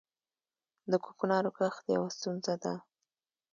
د 0.91 0.93
کوکنارو 1.05 1.49
کښت 1.57 1.83
یوه 1.95 2.09
ستونزه 2.17 2.53
ده 2.63 2.73